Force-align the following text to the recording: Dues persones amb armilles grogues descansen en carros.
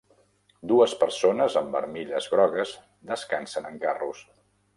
Dues 0.69 0.95
persones 1.03 1.57
amb 1.61 1.77
armilles 1.81 2.31
grogues 2.33 2.73
descansen 3.13 3.71
en 3.73 3.79
carros. 3.87 4.25